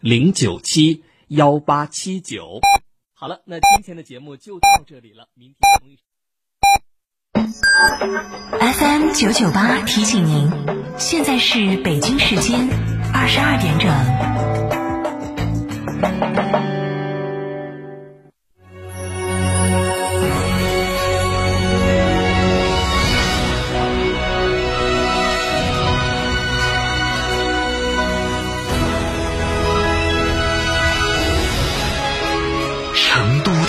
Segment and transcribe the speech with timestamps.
[0.00, 2.60] 零九七幺八七九。
[3.14, 5.98] 好了，那今天的节目就到这里了，明天同一。
[8.60, 10.50] FM 九九八提醒您，
[10.98, 12.68] 现在是北京时间
[13.12, 14.65] 二十二点整。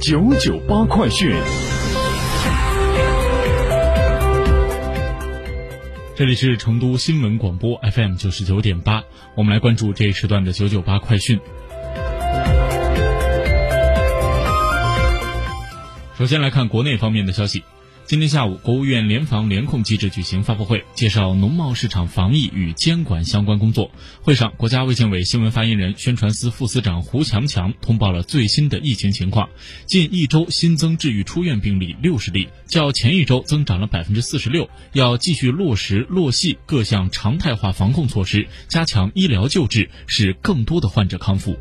[0.00, 1.30] 九九八快讯，
[6.16, 11.38] 这里是成都新闻广播 FM 九十九点八，我们来关注这一时段的九九八快讯。
[16.18, 17.62] 首先来看国内方面的消息。
[18.10, 23.92] 今天下午，国务院联防联控机制举行发布会，介绍农贸市场防疫与监管相关工作。
[24.20, 29.48] 会上，国家卫健委新闻发言人、宣传司副司长胡强强通报了最新的疫情情况：
[29.86, 34.68] 近一周新增治愈出院病例六十例，较前一周增长了百分之四十六。
[34.92, 41.56] 要继续落实落细各项常态化防控措施，加强医疗救治，使更多的患者康复。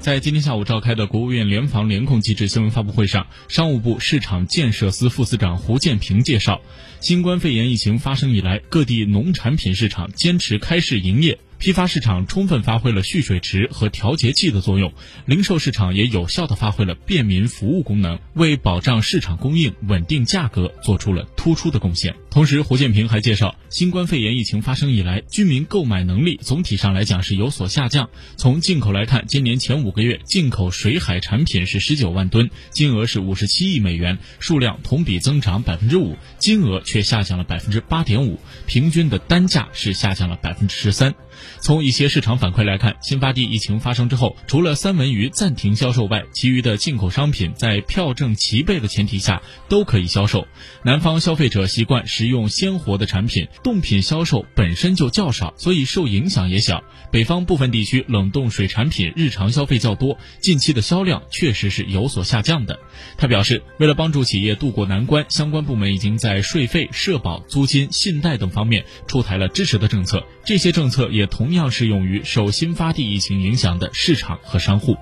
[0.00, 6.62] 在今天下午召开的国务院联防联控机制新闻发布会上，商务部市场建设司副司长胡建平介绍，
[7.00, 11.38] 新冠肺炎疫情发生以来，各地农产品市场坚持开市营业。
[11.60, 14.94] 批发市场充分发挥了蓄水池和调节器的作用，
[15.26, 22.14] 零售市场也有效地发挥了便民服务功能，为保障市场供应、稳定价格做出了突出的贡献。
[22.30, 28.08] 同时，胡建平还介绍，新冠肺炎疫情发生以来，居民购买能力总体上来讲是有所下降。
[28.38, 41.14] 从进口来看，今年前五个月进口水海产品是十九万吨，金额是五十七亿美元，数量同比增长百分之五，金额却下降了百分之八点五，平均的单价是下降了百分之十三。
[41.60, 50.46] 从一些市场反馈来看，新发地疫情发生之后，除了三文鱼暂停销售外，其余的进口商品在票证齐备的前提下都可以销售。
[50.82, 56.82] 南方消费者习惯食用鲜活的产品，冻品销售本身就较少，所以受影响也小。
[57.10, 62.78] 北方部分地区冷冻水产品日常消费较多，近期的销量确实是有所下降的。
[63.16, 74.96] 他表示，为了帮助企业渡过难关，相关部门已经在税费、社保、租金、信贷等方面出台了支持的政策，这些政策也同样适用于受新发地疫情影响的市场和商户。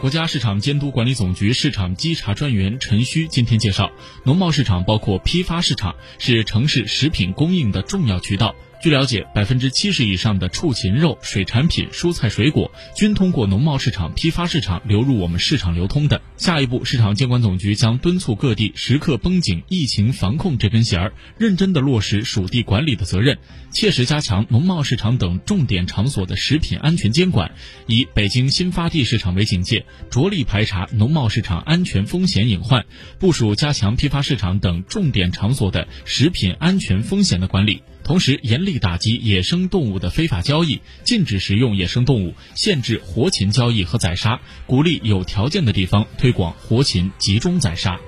[0.00, 3.92] 国家市场监督管理总局市场稽查专员陈旭今天介绍，
[4.24, 8.54] 农贸市场包括批发市场，是城市食品供应的重要渠道。
[8.80, 16.22] 据了解，百分之七十以上的畜禽肉、水产品、蔬菜水果均通过农贸市场、批发市场流入我们市场流通的。
[16.38, 23.36] 下一步，市场监管总局将敦促各地时刻绷紧疫情防控这根弦儿，认真地落实属地管理的责任，
[23.70, 27.52] 切实加强农贸市场等重点场所的食品安全监管。
[27.86, 32.86] 以北京新发地市场为警戒，着力排查农贸市场安全风险隐患，
[33.18, 37.82] 部署加强批发市场等重点场所的食品安全风险的管理。
[38.02, 48.00] 同时，严厉打击野生动物的非法交易，禁止食用野生动物，限制活禽交易和宰杀，鼓励有条件的地方推广活禽集中宰杀。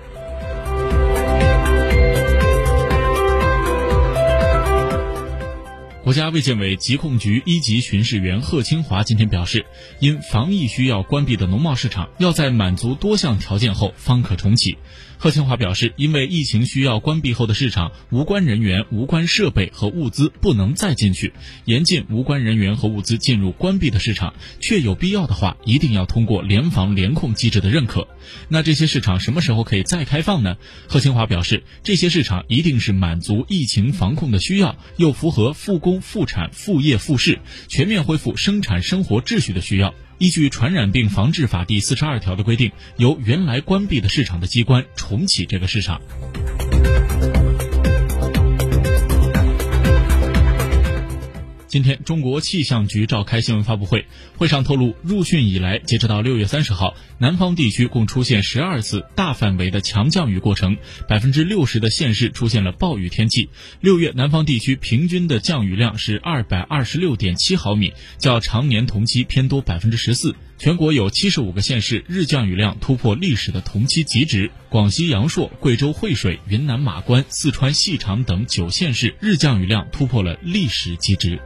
[6.03, 9.67] 国家卫健委疾控局一级巡视员贺清华今天表示，
[10.01, 14.79] 因防疫需要关闭的农贸市场，要在满足多项条件后方可重启。
[15.17, 21.33] 贺清华表示，因为疫情需要关闭后的市场，无关人员、无关设备和物资不能再进去，
[21.65, 24.35] 严禁无关人员和物资进入关闭的市场。
[24.59, 28.09] 确有必要的话，一定要通过联防联控机制的认可。
[28.49, 30.57] 那这些市场什么时候可以再开放呢？
[30.89, 39.95] 贺清华表示，这些市场一定是满足疫情防控的需要，又符合复工复产、复业复市、全面恢复生产生活秩序的需要。
[40.19, 46.01] 依据《传染病防治法》第四十二条的规定，由原来关闭的市场的机关重启这个市场。
[51.73, 54.05] 今天，中国气象局召开新闻发布会，
[54.37, 60.77] 会上透露，入汛以来，截止到六月三十号，南方地区共出现十二次大范围的强降雨过程，
[61.09, 63.49] 百分之六十的县市出现了暴雨天气。
[63.81, 70.37] 六月南方地区平均的降雨量是二百二十六点七毫米，较常年同期偏多百分之十四。
[70.59, 81.41] 全国有七十五个县市日降雨量突破历史的同期极值，广西阳朔、贵州惠水、云南马关、四川细长等九县市日降雨量突破了历史极值。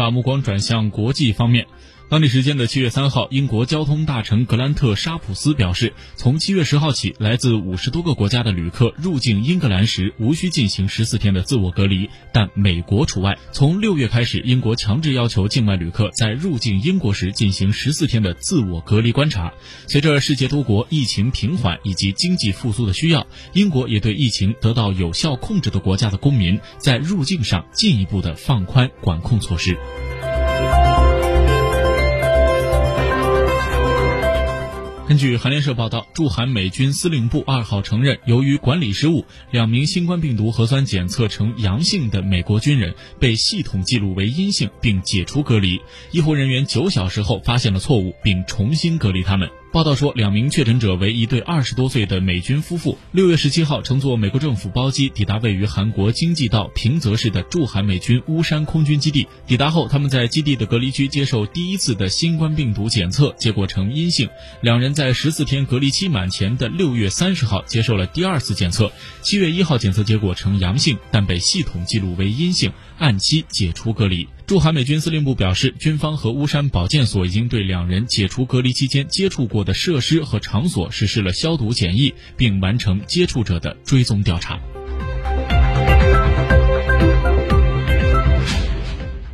[0.00, 1.66] 把目光转向国际方面。
[2.10, 13.38] 当地时间的七月三号，英国交通大臣格兰特·沙普斯表示，从七月十号起，来自五十多个国家的旅客入境英格兰时无需进行十四天的自我隔离，但美国除外。
[13.52, 19.52] 从六月开始，英国强制要求境外旅客在入境英国时进行十四天的自我隔离观察。
[19.86, 29.78] 随着世界多国疫情平缓以及经济复苏的需要，英国也对疫情得到有效控制的国家的公民在入境上进一步的放宽管控措施。
[35.10, 45.80] 根据韩联社报道，驻韩美军司令部二号承认，由于管理失误，两名新冠病毒核酸检测呈阳性的美国军人被系统记录为阴性，并解除隔离。
[46.12, 49.50] 医护人员九小时后发现了错误，并重新隔离他们。
[49.72, 52.98] 报道说，两名确诊者为一对二十多岁的美军夫妇。
[53.12, 59.28] 六月十七号，乘坐美国政府包机抵达位于韩国京畿道平泽市的驻韩美军乌山空军基地。
[59.46, 64.28] 抵达后，他们在基地的隔离区接受第一次的新冠病毒检测，结果呈阴性。
[64.60, 68.90] 两人在十四天隔离期满前的六月三十号接受了第二次检测，
[69.22, 74.28] 七月一号检测结果呈阳性，但被系统记录为阴性，按期解除隔离。
[74.46, 84.60] 驻韩美军司令部表示，军方和乌山保健所已经对两人解除隔离期间接触过的设施和场所实施了消毒检疫，并完成接触者的追踪调查。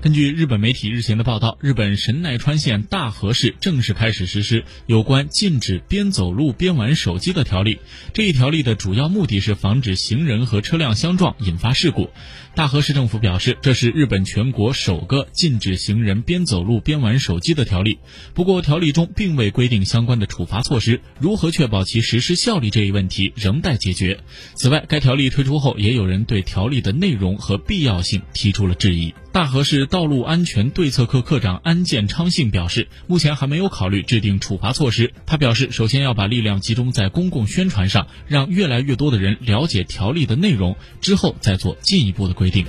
[0.06, 7.80] 根据日本媒体日前的报道，日本神奈川县大和市正式开始实施有关禁止边走路边玩手机的条例。
[8.12, 12.08] 这一条例的主要目的是防止行人和车辆相撞引发事故。
[12.54, 17.98] 大和市政府表示，这是日本全国首个禁止行人边走路边玩手机的条例。
[18.32, 24.20] 不过，条例中并未规定相关的处罚措施，如何确保其实施效力这一问题仍待解决。
[24.54, 29.12] 此外，该条例推出后，也有人对条例的内容和必要性提出了质疑。
[29.36, 35.12] 大河市道路安全对策科科长安建昌信表示，目前还没有考虑制定处罚措施。
[35.26, 42.64] 他表示，首先要把力量集中在公共宣传上，让越来越多的人了解条例的内容，之后再做进一步的规定。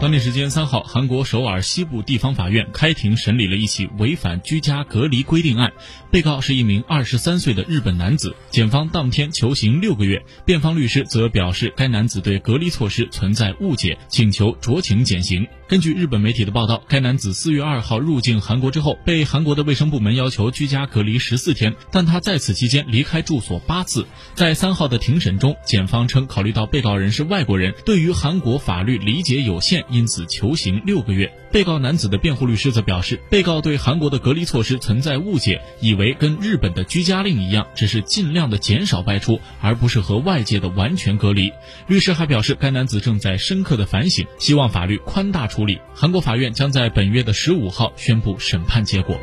[0.00, 5.72] 当地时间三号，韩国首尔西部地方法院开庭审理了一起违反居家隔离规定案，
[6.08, 15.44] 被告是一名二十三岁的日本男子，检方当天求刑六个月，辩方律师则表示该男子对隔离措施存在误解，请求酌情减刑。
[15.68, 24.06] 根据日本媒体的报道，该男子四月二号入境韩国之后，被韩国的卫生部门要求居家隔离十四天，但他在此期间离开住所八次。
[24.34, 31.30] 在三号的庭审中，检方称考虑到被告人是外国人，对于韩国法律理解有限，因此求刑六个月。
[31.50, 41.52] 被告男子的辩护律师则表示，被告对韩国的隔离措施存在误解，以为跟日本的居家令一样，只是尽量的减少外出，而不是和外界的完全隔离。
[41.86, 45.57] 律师还表示，该男子正在深刻的反省，希望法律宽大处。
[45.58, 49.18] 处理，韩国法院将在本月的十五号宣布审判结果。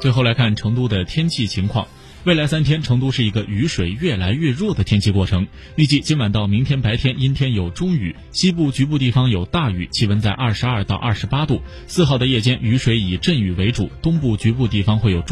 [0.00, 1.86] 最后来看成都的天气情况，
[2.24, 5.46] 未来三天成都是一个雨水越来越弱的天气过程。
[5.76, 11.60] 预计今晚到明天白天阴天有中雨，西部局部地方有大雨，气温在二十二到二十八度。
[11.86, 15.28] 四号的夜间雨水以阵雨为主，东部局部地方会有中。